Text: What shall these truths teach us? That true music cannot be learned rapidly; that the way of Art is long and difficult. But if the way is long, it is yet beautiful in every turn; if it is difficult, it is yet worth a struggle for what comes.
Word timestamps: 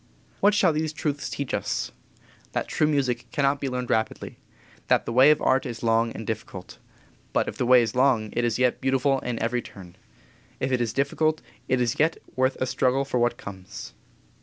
What 0.39 0.55
shall 0.55 0.73
these 0.73 0.93
truths 0.93 1.29
teach 1.29 1.53
us? 1.53 1.91
That 2.53 2.67
true 2.67 2.87
music 2.87 3.27
cannot 3.31 3.59
be 3.61 3.69
learned 3.69 3.91
rapidly; 3.91 4.39
that 4.87 5.05
the 5.05 5.13
way 5.13 5.29
of 5.29 5.39
Art 5.43 5.63
is 5.63 5.83
long 5.83 6.11
and 6.13 6.25
difficult. 6.25 6.79
But 7.33 7.47
if 7.47 7.55
the 7.57 7.67
way 7.67 7.83
is 7.83 7.93
long, 7.93 8.31
it 8.31 8.43
is 8.43 8.57
yet 8.57 8.81
beautiful 8.81 9.19
in 9.19 9.37
every 9.37 9.61
turn; 9.61 9.95
if 10.59 10.71
it 10.71 10.81
is 10.81 10.91
difficult, 10.91 11.43
it 11.67 11.79
is 11.79 11.99
yet 11.99 12.17
worth 12.35 12.57
a 12.59 12.65
struggle 12.65 13.05
for 13.05 13.19
what 13.19 13.37
comes. 13.37 13.93